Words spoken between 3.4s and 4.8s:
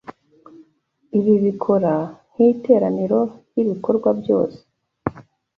ry'ibikorwa byose